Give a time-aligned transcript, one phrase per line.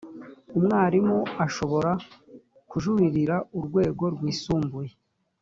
[0.57, 1.91] umwarimu ashobora
[2.69, 4.93] kujuririra urwego rwisumbuye